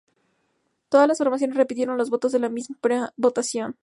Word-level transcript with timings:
Todas 0.89 1.07
las 1.07 1.19
formaciones 1.19 1.57
repitieron 1.57 1.95
los 1.95 2.09
votos 2.09 2.31
de 2.31 2.39
la 2.39 2.49
primera 2.49 3.13
votación. 3.17 3.77